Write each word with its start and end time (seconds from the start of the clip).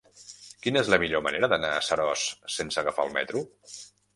Quina 0.63 0.81
és 0.85 0.89
la 0.93 0.97
millor 1.03 1.23
manera 1.27 1.49
d'anar 1.51 1.71
a 1.75 1.83
Seròs 1.89 2.25
sense 2.57 2.83
agafar 2.85 3.07
el 3.11 3.17
metro? 3.21 3.45